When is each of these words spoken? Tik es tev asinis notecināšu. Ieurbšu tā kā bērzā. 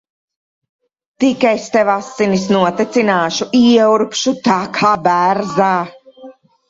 Tik 1.23 1.43
es 1.49 1.67
tev 1.75 1.91
asinis 1.95 2.47
notecināšu. 2.57 3.49
Ieurbšu 3.63 4.35
tā 4.49 4.57
kā 4.79 4.99
bērzā. 5.09 5.73